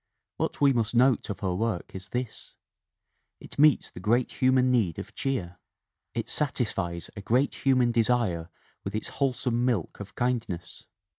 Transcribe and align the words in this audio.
What 0.37 0.59
we 0.59 0.73
must 0.73 0.95
note 0.95 1.29
of 1.29 1.41
her 1.41 1.53
work 1.53 1.93
is 1.93 2.09
this: 2.09 2.55
It 3.39 3.59
meets 3.59 3.91
the 3.91 3.99
great 3.99 4.31
human 4.41 4.71
need 4.71 4.97
of 4.97 5.13
cheer, 5.13 5.59
it 6.15 6.27
satisfies 6.27 7.11
a 7.15 7.21
great 7.21 7.53
human 7.63 7.91
desire 7.91 8.49
with 8.83 8.95
its 8.95 9.09
wholesome 9.09 9.63
milk 9.63 9.99
of 9.99 10.15
kind 10.15 10.43
ness. 10.49 10.85